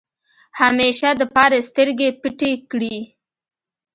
[0.59, 2.95] همېشه دپاره سترګې پټې کړې۔